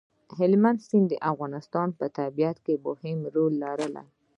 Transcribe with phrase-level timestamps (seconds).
[0.37, 3.89] هلمند سیند د افغانستان په طبیعت کې مهم رول لري.